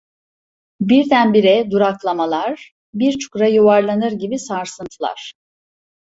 Birdenbire 0.81 1.71
duraklamalar, 1.71 2.73
bir 2.93 3.17
çukura 3.19 3.47
yuvarlanır 3.47 4.11
gibi 4.11 4.39
sarsıntılar… 4.39 5.33